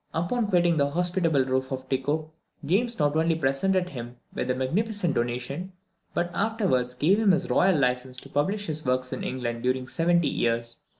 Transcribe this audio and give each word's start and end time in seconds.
Upon 0.15 0.47
quitting 0.47 0.77
the 0.77 0.89
hospitable 0.89 1.45
roof 1.45 1.71
of 1.71 1.87
Tycho, 1.87 2.31
James 2.65 2.97
not 2.97 3.15
only 3.15 3.35
presented 3.35 3.89
him 3.89 4.15
with 4.33 4.49
a 4.49 4.55
magnificent 4.55 5.13
donation, 5.13 5.73
but 6.15 6.31
afterwards 6.33 6.95
gave 6.95 7.19
him 7.19 7.33
his 7.33 7.51
royal 7.51 7.77
license 7.77 8.17
to 8.21 8.29
publish 8.29 8.65
his 8.65 8.83
works 8.83 9.13
in 9.13 9.23
England 9.23 9.61
during 9.61 9.87
seventy 9.87 10.27
years. 10.27 10.79